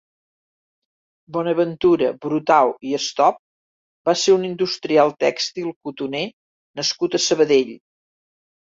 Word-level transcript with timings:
Bonaventura 1.35 2.07
Brutau 2.23 2.73
i 2.89 2.95
Estop 3.01 3.39
va 4.11 4.17
ser 4.25 4.37
un 4.41 4.49
industrial 4.51 5.17
tèxtil 5.29 5.71
cotoner 5.77 6.27
nascut 6.83 7.23
a 7.23 7.27
Sabadell. 7.31 7.75